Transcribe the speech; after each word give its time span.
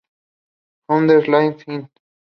Hombres 0.87 1.27
Libres 1.27 1.63
Inc. 1.67 1.91